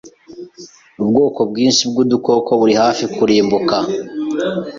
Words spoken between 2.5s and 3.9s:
buri hafi kurimbuka.